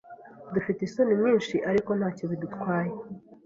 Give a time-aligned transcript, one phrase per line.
[0.53, 2.93] Dufite isoni nyinshi ariko ntacyo bidutwaye.